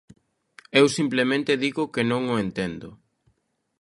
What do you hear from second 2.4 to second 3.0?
entendo.